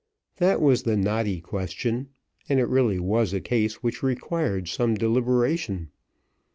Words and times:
That 0.37 0.63
was 0.63 0.81
the 0.81 0.97
knotty 0.97 1.41
question, 1.41 2.09
and 2.49 2.59
it 2.59 2.65
really 2.65 2.97
was 2.97 3.33
a 3.33 3.39
case 3.39 3.83
which 3.83 4.01
required 4.01 4.67
some 4.67 4.95
deliberation. 4.95 5.91